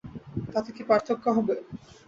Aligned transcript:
তাতে 0.53 0.69
কী 0.75 0.83
পার্থক্য 0.89 1.25
হবে? 1.37 1.55